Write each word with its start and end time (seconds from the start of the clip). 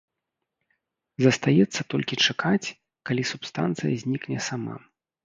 Застаецца 1.25 1.81
толькі 1.95 2.19
чакаць, 2.29 2.67
калі 3.11 3.23
субстанцыя 3.33 3.93
знікне 4.05 4.37
сама. 4.49 4.75